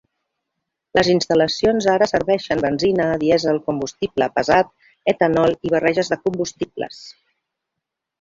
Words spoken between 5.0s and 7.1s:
etanol i barreges de combustibles.